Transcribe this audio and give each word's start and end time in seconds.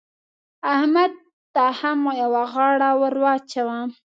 احمده! 0.73 1.17
ته 1.53 1.63
هم 1.79 1.99
يوه 2.21 2.43
غاړه 2.53 2.89
ور 3.01 3.15
واچوه. 3.23 3.77